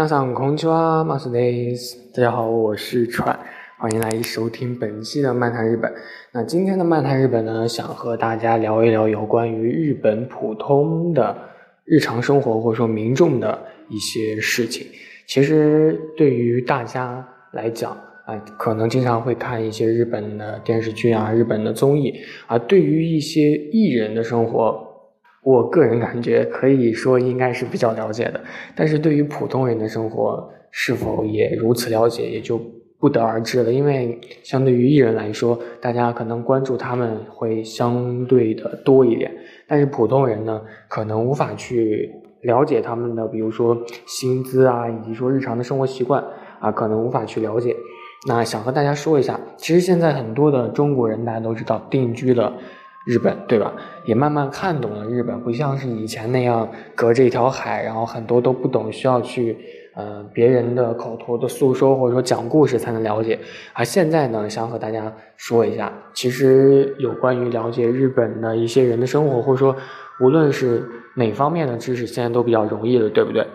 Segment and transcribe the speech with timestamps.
[0.00, 1.98] 皆さんこんにちは、マスです。
[2.14, 3.38] 大家好，我是川，
[3.78, 5.92] 欢迎来收听本期的漫谈日本。
[6.32, 11.36] 那今天的漫谈日本呢，想和大家聊一聊有关于日本普通的
[11.84, 14.86] 日常生活或者说民众的一些事情。
[15.26, 17.90] 其实对于大家来讲
[18.24, 22.14] 啊，可能经常会看一些日本的电视剧啊、日本的综艺
[22.46, 24.89] 啊，对于一些艺人的生活。
[25.43, 28.39] 我个人感觉可以说应该是比较了解的，
[28.75, 32.61] 但是对于普通人的生活是否也如此了解，也就
[32.99, 33.73] 不得而知了。
[33.73, 39.31] 因为相对于艺人来说，大家可能关注他们会相对的多一点，
[39.67, 46.23] 但是普通人呢，可能无法去了解他们的，比如说薪资啊，以及说日常的生活习惯
[46.59, 47.75] 啊，可能无法去了解。
[48.27, 52.53] 那想和大家说一下，其实现在很多的中国人，大家都知道定居了。
[53.05, 53.73] 日本对吧？
[54.05, 59.57] 也慢慢看懂了日本，不像是以前那样隔着一条海，然后很多都不懂，需要去
[59.95, 63.39] 呃别人的口头的诉说或者说讲故事才能了解。
[63.73, 69.75] 而现在呢，想和大家说一下，其实有关于了解日本的一些人的生活，或者说
[70.19, 70.83] 无论是
[71.15, 73.45] 哪方面的知识，现在都比较容易了，对不对？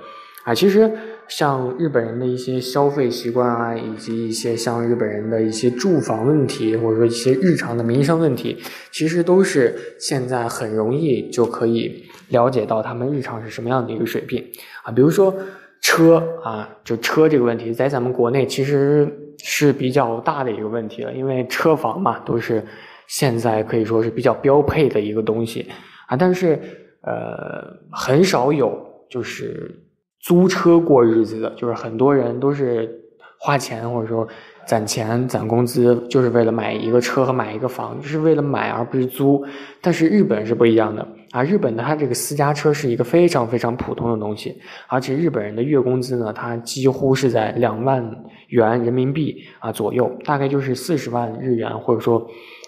[0.44, 0.90] 啊，其实。
[1.28, 8.56] 像日本人的一些消费习惯啊，以及一些像日本人的一些住房问题，或者说一些日常的民生问题，
[8.92, 14.44] 其实都是现在很容易就可以了解到他们日常是什么样的一个水平
[14.84, 14.92] 啊。
[14.92, 15.34] 比如说
[15.80, 19.08] 车啊，就车这个问题，在咱们国内其实
[19.42, 22.64] 是比较大的一个问题了，因为车房嘛都是
[23.08, 25.68] 现在可以说是比较标配的一个东西
[26.06, 26.58] 啊，但是
[27.02, 28.78] 呃很少有
[29.10, 29.82] 就是。
[30.26, 32.90] 租车过日子的，就是很多人都是
[33.38, 34.26] 花钱或者说
[34.66, 39.40] 攒钱攒工资，就是为了买一个车和买一个房，就是为了买而不是租。
[39.80, 48.04] 但是日本是不一样的啊，日本的它这个私家车是一个非常非常普通的东西，而且日本人的月工资呢，它几乎是在两万
[48.48, 52.18] 元人民币啊左右，大概就是四十万日元，或者说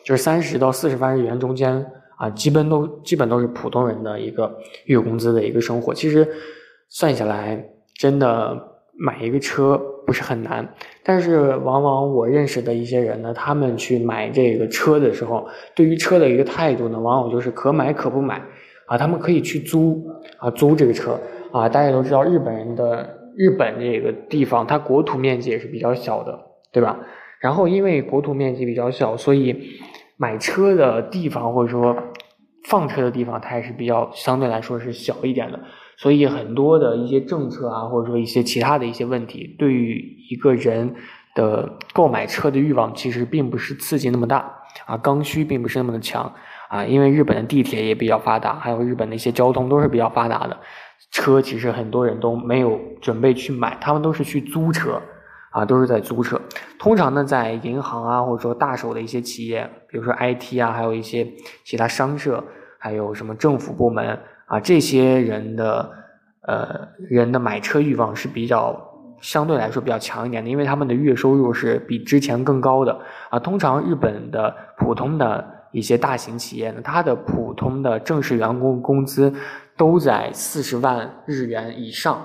[0.04, 1.84] 就是三十到四十万日元中间
[2.19, 6.25] 啊，基本都基本都是普通人的一个月工资的一个生活，其实。
[6.88, 8.56] 算下来，真的
[8.99, 18.43] 买一个车不是很难，但是往往我认识的一些人呢，他们去买这个车的时候，对于车的一个态度呢，往往就是可买可不买
[18.87, 18.97] 啊。
[18.97, 20.03] 他们可以去租
[20.38, 21.21] 啊，租这个车
[21.53, 21.69] 啊。
[21.69, 26.38] 大家都知道，日本人的日本这个地方，它国土面积也是比较小的，
[26.72, 26.99] 对吧？
[27.41, 29.55] 然后因为国土面积比较小，所以
[30.16, 31.97] 买车的地方或者说
[32.66, 35.60] 放车的地方，它也是比较相对来说是小一点的。
[35.98, 40.94] 所以很多的一些政策啊，或者说一些其他的一些问题，对于一个人
[41.34, 44.48] 的购买车的欲望，其实并不是刺激那么大
[44.87, 46.32] 啊，刚需并不是那么的强
[46.69, 46.84] 啊。
[46.84, 50.56] 因为日本的地铁也比较发达，还有日本的一些交通都是比较发达的，
[51.10, 55.03] 车其实很多人都没有准备去买，他们都是去租车
[55.50, 56.41] 啊，都是在租车。
[56.78, 61.26] 通常呢，在银行啊，或者说大手的一些企业，比如说 IT 啊，还有一些
[61.64, 62.44] 其他商社，
[62.78, 64.16] 还有什么政府部门。
[64.48, 65.92] 啊，这些人的
[66.47, 68.75] 呃人的买车欲望是比较
[69.20, 72.98] 相对来说比较强一点的，因为他们的月收入是比之前更高的
[73.28, 73.38] 啊。
[73.38, 79.31] 通常日本的普通的一些大型企业呢，它的普通的正式员工工资
[79.76, 82.19] 都在四十万日元以上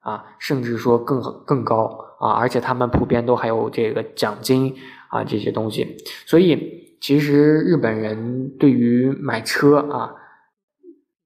[0.00, 1.86] 啊，甚至说更更高
[2.20, 4.74] 啊，而且他们普遍都还有这个奖金
[5.08, 5.96] 啊这些东西。
[6.26, 10.16] 所以其实日本人对于买车啊。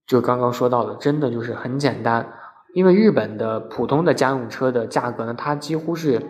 [0.07, 2.27] 就刚刚说到的，真的就是很简单，
[2.75, 6.23] 因为日本的普通的家用车的价格呢，它几乎是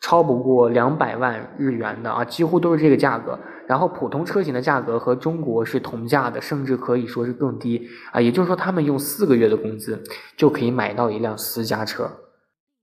[0.00, 3.38] 超不过两百万日元的啊，几乎都是这个价格。
[3.68, 8.20] 然后普通车型的价格和中国是同价的，甚至可以说是更低啊。
[8.20, 10.02] 也就是说，他们用四个月的工资
[10.36, 12.10] 就可以买到一辆私家车，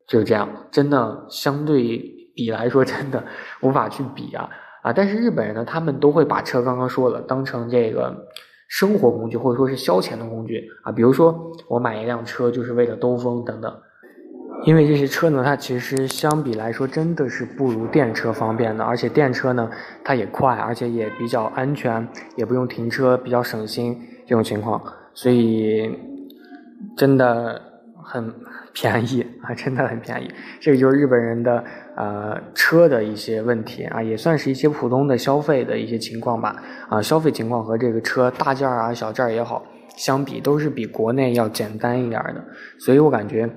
[0.08, 0.48] 就是这样。
[0.72, 2.02] 真的相对
[2.34, 3.24] 比来说，真的
[3.60, 4.50] 无法去比啊
[4.84, 4.94] 啊！
[4.94, 8.26] 但是日本人呢，他们都会把车刚刚说了当成这个。
[8.70, 13.78] 生活工具或者说是消遣的工具啊，比如说我买一辆车就是为了兜风等等，
[14.64, 19.70] 因为这些车呢，它其实相比来说真的是不如电车方便的，而且电车呢
[20.06, 22.08] 它也快，而且也比较安全，
[22.38, 24.82] 也不用停车，比较省心这种情况，
[25.14, 25.94] 所以
[26.96, 27.69] 真的。
[28.12, 28.34] 很
[28.74, 30.28] 便宜啊，真的很便宜。
[30.60, 31.64] 这个就是日本人的
[31.96, 36.56] 呃车的一些问题啊，也算是一些普通的消费的一些情况吧。
[36.90, 39.64] 啊，消费情况和这个车大件儿啊、小件儿也好
[39.96, 42.44] 相比，都是比国内要简单一点的。
[42.80, 43.48] 所以我感觉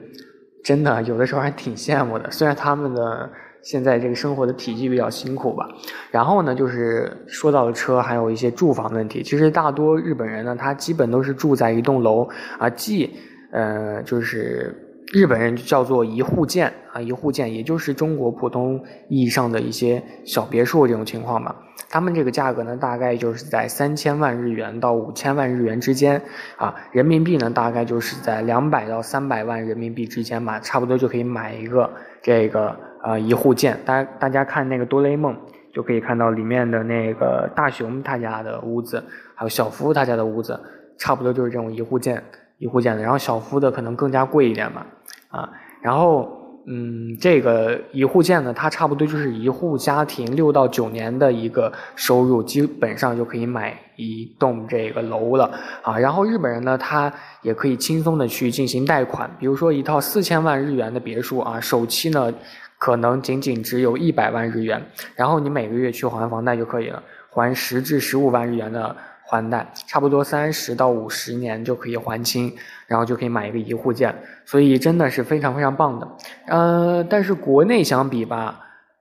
[0.63, 2.31] 真的有的时候还挺羡慕的。
[2.31, 3.31] 虽然他们的
[3.63, 5.67] 现在这个生活的体积比较辛苦吧。
[6.11, 9.23] 然后呢，就是说到了车，还有一些住房问题。
[9.23, 12.29] 其实大多日本人呢，他基本都是住在一栋楼
[12.59, 13.11] 啊，既
[13.53, 14.75] 呃，就是
[15.13, 21.55] 日本人叫做一户建啊，一户建，也就是中国普通意义上的一些小别墅这种情况吧。
[21.91, 26.21] 他们这个价格呢，大概就是在三千万日元到五千万日元之间
[26.57, 31.91] 啊，人民币呢，大概就是在两百到三百万人民币之间吧，差不多就可以买一个
[32.23, 33.79] 这个呃一户建。
[33.85, 35.37] 大家大家看那个哆啦 A 梦，
[35.75, 40.59] 就可以看到里面的那个大雄他家的屋子，还有小夫他家的屋子，
[40.97, 42.23] 差不多就是这种一户建。
[42.63, 44.87] 一户建的，然后小夫的可能更加贵一点吧，
[45.31, 45.51] 啊，
[45.81, 46.31] 然后
[46.65, 55.51] 嗯，这个一户建呢，它差不多就是一户家庭六到九年的一个收入，基本上就可以买一栋这个楼了
[55.83, 55.99] 啊。
[55.99, 57.13] 然后日本人呢，他
[57.43, 62.33] 也可以轻松的去进行贷款，比如说一套四千万日元的别墅啊，首期呢
[62.79, 64.81] 可能仅仅只有一百万日元，
[65.17, 68.95] 然后你每个月去还房贷就可以了，还十至十五万日元的。
[69.33, 72.55] 还贷差不多三十到五十年就可以还清，
[72.87, 74.15] 然后就可以买一个一户建，
[74.45, 76.07] 所以真的是非常非常棒的。
[76.49, 78.61] 呃，但是国内相比吧，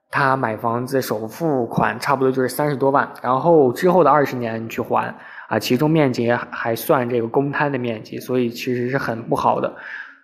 [0.10, 5.14] 他买房子首付款差不多就是三十多万，然后之后的二十年去还
[5.50, 9.76] 啊，其中面积还算这个公摊的面积，所以其实是很不好的。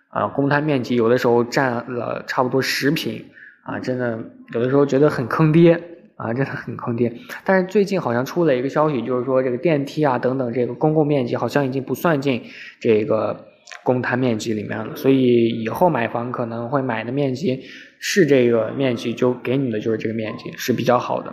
[0.08, 3.22] 啊，公摊面积有的时候占了差不多十平
[3.62, 4.18] 啊，真的
[4.54, 5.78] 有的时候觉得很坑爹。
[6.18, 7.12] 啊，真的很坑爹！
[7.44, 12.42] 但是最近好像出了一个消息，就是说这个电梯啊等等这个公共面积好像已经不算进
[12.80, 13.46] 这个
[13.84, 17.62] 公摊面积里面了，所以以后买房可能会买的面积
[18.00, 21.32] 是这个面积，就给你的就是这个面积是比较好的。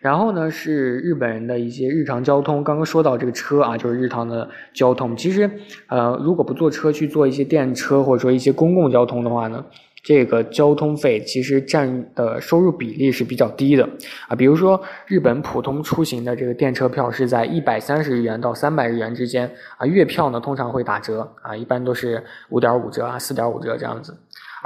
[0.00, 2.62] 然后呢，是日本人的一些日常交通。
[2.62, 5.16] 刚刚说到这个车啊，就是日常的交通。
[5.16, 5.50] 其实，
[5.88, 9.64] 呃，如果不坐车去坐一些电车或者说一些公共交通的话呢？
[10.08, 13.86] 这个交通费其实占的收入比例是比较低的。
[14.26, 24.16] 啊，比如说日本普通出行的这个电车票是在一百三十日元到三百日元之间啊，月票呢通常会打折啊，一般都是五点五折啊、四点五折这样子，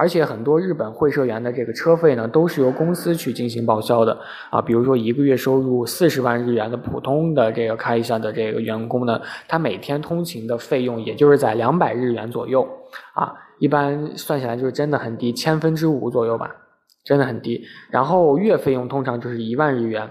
[0.02, 4.18] 而且很多日本会社员的这个车费呢都是由公司去进行报销的
[4.50, 12.68] 啊，比如说一个月收入四十万日元的普通的这个开一下的这个员工呢，他每天通勤的费用也就是在两百日元左右
[13.14, 13.32] 啊。
[13.60, 16.50] 一般算下来就是真的很低，千分之五左右吧，
[17.04, 17.62] 真的很低。
[17.92, 20.02] 然后月费用通常就是一万日元，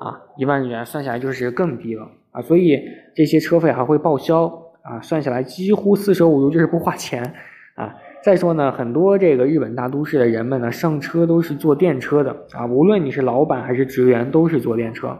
[0.00, 2.40] 啊，一万日元算下来就是更低了啊。
[2.40, 2.80] 所以
[3.14, 4.46] 这些车费还会报销
[4.80, 7.22] 啊，算下来几乎四舍五入就是不花钱
[7.74, 7.94] 啊。
[8.24, 15.14] 再说呢，很多这个日本大都市的人们呢，上车都是坐电车的啊，无论你是老板还是职员，都是坐电车，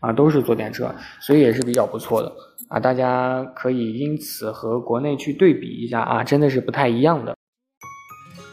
[0.00, 2.32] 啊，都是坐电车，所以也是比较不错的。
[2.68, 7.34] 啊，大家可以因此和国内去对比一下啊，真的是不太一样的。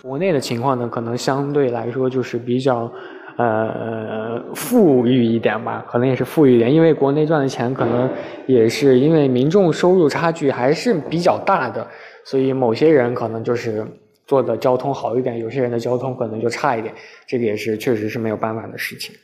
[0.02, 2.92] 国内的情况呢，可能相对来说就是比较，
[3.38, 8.10] 呃，富裕一点吧，可能也是富裕一点，因为国内赚的钱可能
[8.48, 11.88] 也是因为民众收入差距还是比较大的，
[12.26, 13.86] 所以某些人可能就是
[14.26, 16.94] 做的交通好一点，有些人的交通可能就差一点，
[17.28, 19.16] 这个也是确实是没有办法的事情。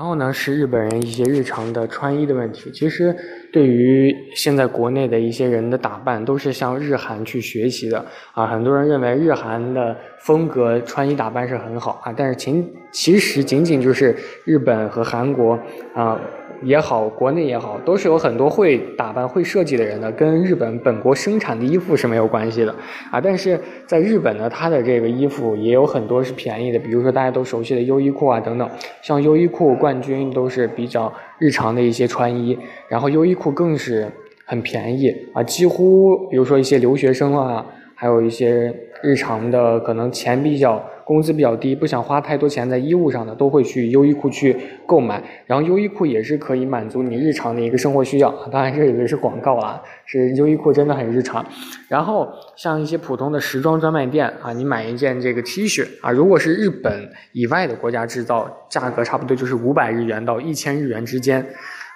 [0.00, 2.70] 然后呢，是日本人一些日常的穿衣的问题。
[2.70, 3.14] 其实，
[3.52, 8.02] 对于现在国内的一些人的打扮，都是向日韩去学习的
[8.32, 8.46] 啊。
[8.46, 14.16] 很多人认为日韩的风格穿衣打扮是很好啊，但是其其实仅仅就是
[14.46, 15.52] 日本和韩国
[15.92, 16.18] 啊。
[16.62, 22.74] 也好，国内也好，都是有很多会打扮、会设计的人的，跟日本本国生产的衣服是没有关系的
[23.10, 23.20] 啊。
[23.20, 28.68] 但是在日本呢，它的这个衣服也有很多是便宜的，比如说大家都熟悉的优衣库啊等等，
[29.00, 34.10] 像优衣库冠军都是比较日常的一些穿衣，然后优衣库更是
[34.44, 37.64] 很便宜啊，几乎比如说一些留学生啊，
[38.00, 40.82] 还有一些日常的可能钱比较。
[41.10, 45.20] 工资比较低，不想花太多钱在衣物上的，都会去优衣库去购买。
[45.44, 48.30] 然后优衣库也是可以满足你日常的一个生活需要。
[48.52, 51.44] 当然这里是广告啊，是优衣库真的很日常。
[51.88, 61.44] 然后像一些普通的时装专卖店啊，你买一件这个 T 恤啊，如果是日本以外的国家制造，价格差不多就是五百日元到一千日元之间。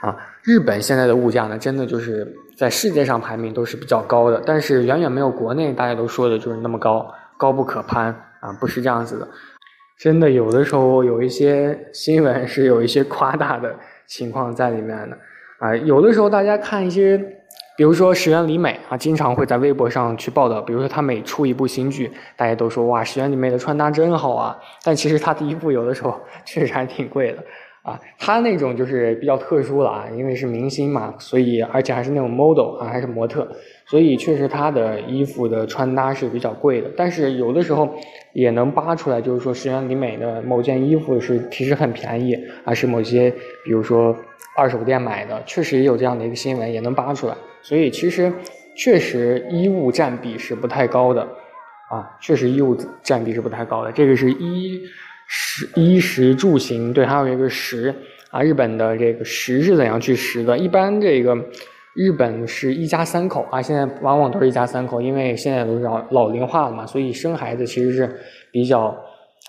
[0.05, 8.15] 啊，日本现在的物价呢，真的就是在世界上排名都是比较高的，但是远远没有国内大家都说的就是那么高，高不可攀。
[8.45, 9.27] 啊，不是这样子的，
[9.99, 13.75] 真的有的时候有一些新闻是有一些夸大的
[14.07, 15.17] 情况在里面的，
[15.61, 17.17] 啊，有的时候大家看一些
[17.79, 24.55] 比如说石原里美啊，经常会在微博上去报道，比如说她每出一部新剧，大家都说哇，石原里美的穿搭真好啊。
[24.85, 27.43] 但其实她的衣服有的时候 确实还挺贵的
[27.85, 28.01] 啊。
[28.19, 33.47] 他那种就是比较特殊了啊，因为是明星嘛，所以而且还是那种 model 啊，还是模特，
[33.87, 36.91] 所以确实他的衣服的穿搭是比较贵的。
[36.97, 37.89] 但是有的时候
[38.33, 43.31] 也能扒出来，就是说石原里美的某件衣服是其实很便宜，啊，是某些
[43.65, 44.17] 比如说
[44.57, 47.37] 二手店买的，确实也有这样的一个新闻，也能扒出来。
[47.63, 48.33] 所以其实
[48.77, 51.23] 确实衣物占比是不太高的，
[51.91, 53.93] 啊，确实衣物占比是不太高的。
[53.93, 54.81] 这个是衣
[55.29, 57.95] 食衣食住行，对，还有一个食
[58.31, 60.57] 啊，日本的这个食是怎样去食的？
[60.57, 61.37] 一般这个
[61.95, 68.17] 日本是一家三口啊，现在往往都是一家三口，因为现在都是老老龄化了嘛，所以生孩子其实是
[68.53, 68.97] 比较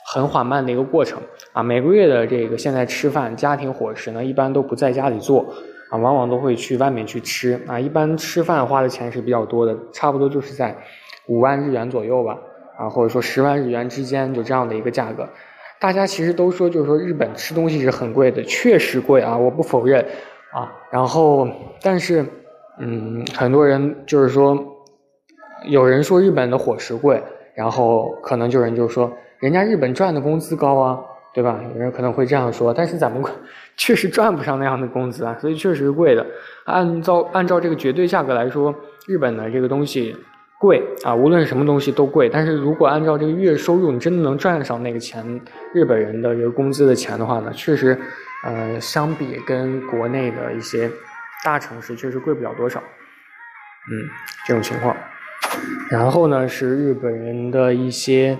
[0.05, 1.21] 很缓慢的一个过程
[1.53, 1.63] 啊。
[1.63, 5.53] 每个月的这个现在吃饭家庭伙食呢，一般都不在家里做。
[5.91, 10.75] 啊，往往都会去外面去吃啊，一般吃饭花的钱是比较多的，差不多就是在
[11.27, 12.35] 五万日元左右吧，
[12.75, 15.29] 啊，或者说十万日元之间，就这样的一个价格。
[15.79, 20.05] 大家其实都说，就是说日本吃东西是很贵的，确实贵啊，我不否认
[20.51, 20.71] 啊。
[20.89, 21.47] 然后，
[21.81, 22.25] 但是，
[22.79, 24.57] 嗯，很多人就是说，
[25.67, 27.21] 有人说日本的伙食贵，
[27.53, 30.99] 然后可能就有人就说，人家日本赚的工资高啊。
[31.35, 31.59] 对吧？
[31.73, 33.21] 有人可能会这样说，但是咱们
[33.75, 36.25] 确实赚不上那样的工资啊，所以确实是贵的。
[36.63, 38.73] 按照按照这个绝对价格来说，
[39.05, 40.15] 日本的这个东西
[40.59, 42.29] 贵啊，无论什么东西都贵。
[42.29, 45.23] 但是如果按照这个月收入，你真的能赚上那个钱，
[45.73, 47.97] 日本人的这个工资的钱的话呢，确实，
[48.43, 50.89] 呃，相比跟国内的一些
[51.43, 52.79] 大城市，确实贵不了多少。
[52.79, 53.93] 嗯，
[54.47, 54.95] 这种情况。
[55.89, 58.37] 然后呢，是日本人的一些。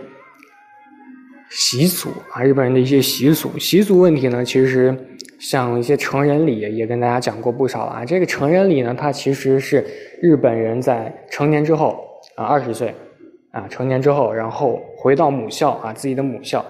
[1.51, 4.93] 习俗啊，日本人的一些习俗，习俗问题呢，其实
[5.39, 8.03] 像一些成人礼也跟大家讲过不少啊。
[8.03, 9.86] 这个成人礼呢，它其实是
[10.19, 12.03] 日本人在成年之后
[12.36, 12.94] 啊，二十岁
[13.51, 16.63] 啊，成年之后，然后回到母校啊，自己的母校，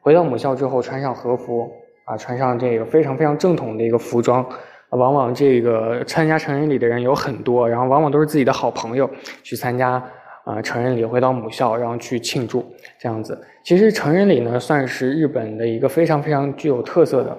[0.00, 1.70] 回到母校之后穿上和服
[2.04, 4.46] 啊，穿上这个非常非常正统的一个服装，
[4.90, 9.10] 往往这个参加成人礼的人有很多，然后往往都是自己的好朋友
[9.42, 10.02] 去参加。
[10.44, 12.66] 啊，成人礼回到母校，然后去庆祝，
[12.98, 13.40] 这样子。
[13.62, 17.38] 其实成人礼呢，算是日本的一个非常非常具有特色的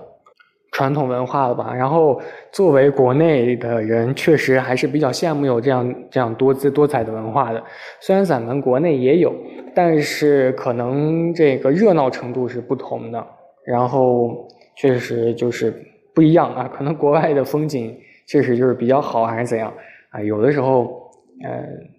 [0.73, 1.73] 传统文化了吧。
[1.73, 2.19] 然后，
[2.51, 7.63] 作为国内的人，确实还是比较羡慕有这样这样多姿多彩的文化的。
[8.01, 9.33] 虽然咱们国内也有，
[9.73, 13.25] 但是可能这个热闹程度是不同的。
[13.65, 15.73] 然后，确实就是
[16.13, 16.69] 不一样啊。
[16.75, 17.95] 可能国外的风景
[18.27, 19.73] 确实就是比较好，还是怎样
[20.09, 20.21] 啊？
[20.21, 21.09] 有的时候，
[21.45, 21.89] 嗯。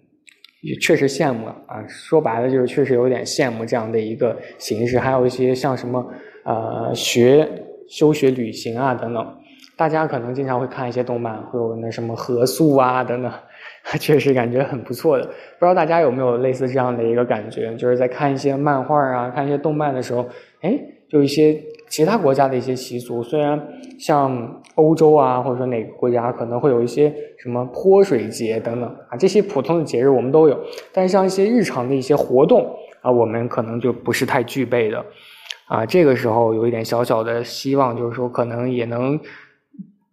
[0.61, 6.03] 也确实羡慕啊，说白了就是确实有点羡慕这样的一个形式，还有一些像什么
[6.43, 7.47] 呃学
[7.89, 9.37] 休学旅行啊等等，
[9.75, 13.31] 大家可能经常会看一些动漫，会有那什么合宿啊等等，
[13.99, 15.23] 确实感觉很不错的。
[15.25, 20.27] 不知道大家有没有类似这样的一个感觉，就是在看一些漫画啊、看一些动漫的时候，
[20.61, 21.61] 哎，就一些。
[21.87, 23.61] 其他国家的一些习俗，虽然
[23.99, 30.59] 像欧洲啊，或者说哪个国家可能会有一些什么泼水节等等啊，这些普通的节日我们都有，
[30.91, 35.05] 但是像一些日常的一些活动啊，我们可能就不是太具备的
[35.67, 35.85] 啊。
[35.85, 39.19] 这个时候有一点小小的希望，就是说可能也能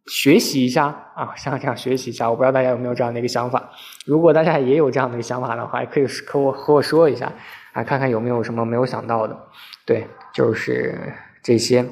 [0.06, 2.30] 学习一下啊，像这样学习一下。
[2.30, 3.71] 我不知道大家有没有这样的一个想法，
[4.04, 7.32] 如果大家也有这样的一个想法的话，也可以和我和我说一下
[7.73, 9.37] 啊，看看有没有什么没有想到的。
[9.85, 11.12] 对，就是。
[11.44, 11.85] 这些，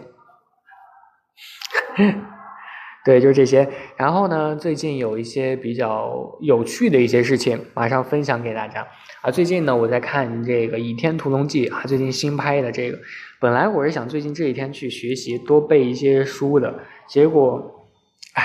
[3.05, 3.69] 对，就是这些。
[3.97, 8.87] 然后呢，最近有一些比较有趣的一些事情，马上分享给大家。
[9.23, 12.99] 啊，最近呢，我在看这个《倚天屠龙记》啊，最近新拍的这个。
[13.41, 17.89] 本来我是想最近这几天去学习，多背一些书的，结果，
[18.35, 18.45] 唉，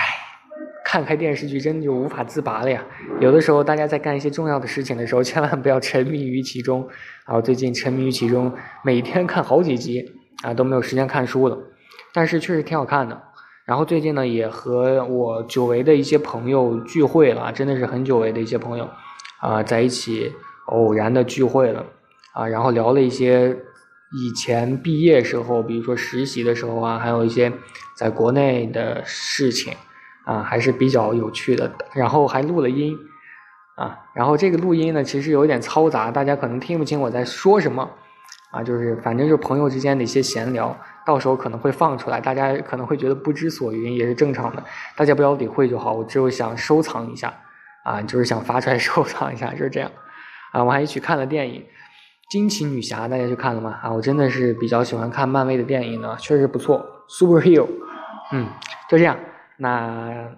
[0.85, 2.83] 看开电视剧真的就无法自拔了呀。
[3.19, 6.87] 有的时候，大家在干一些重要的事情的时候，千万不要沉迷于其中。
[7.25, 10.13] 啊，我最近沉迷于其中，每天看好几集。
[10.43, 11.57] 啊，都没有时间看书了，
[12.13, 13.15] 但是确实挺好看的。
[13.65, 18.87] 然后最近呢，也和我久违的一些朋友聚会了，真的是很久违的一些朋友，
[19.39, 20.31] 啊，在一起
[20.67, 21.83] 偶然的聚会了，
[22.33, 23.57] 啊，然后聊了一些
[24.13, 27.51] 以前毕业时候，比如说实习的时候啊，还有一些
[27.97, 29.73] 在国内的事情，
[30.25, 31.71] 啊，还是比较有趣的。
[31.93, 32.95] 然后还录了音，
[33.77, 37.89] 啊，然后这个录音呢，其实有点嘈杂，大家可能听不清我在说什么。
[38.55, 44.63] 啊，就是反正就是朋友之间的一些闲聊，到时候可能会放出来，大家可能会觉得不知所云，也是正常的，
[44.95, 45.91] 大家不要理会就好。
[45.91, 47.33] 我只有想收藏一下，
[47.83, 49.91] 啊，就是想发出来 收藏一下，就是这样。
[50.53, 51.61] 啊，我还一起看了电影
[52.29, 53.77] 《惊奇女侠》，大家去看了吗？
[53.83, 57.67] 啊，我真的是比较喜欢看漫威的电影呢，确实不错，Super Hero。
[58.31, 58.47] 嗯，
[58.89, 59.17] 就这样。
[59.57, 60.29] 那。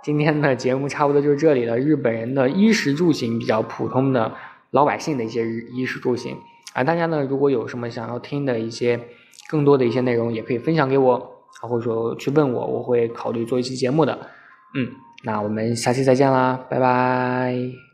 [0.00, 1.76] 今天的节目差不多就是这里了。
[1.76, 4.32] 日本人的衣食住行比较普通的
[4.70, 6.38] 老百姓的一些衣食住行
[6.74, 9.00] 啊，大家呢如果有什么想要听的一些
[9.48, 11.14] 更多的一些内容，也可以分享给我
[11.60, 14.18] 啊，或者说去问我，我会考虑做一期节目的。
[14.74, 14.88] 嗯，
[15.24, 17.87] 那我们下期再见啦，拜拜。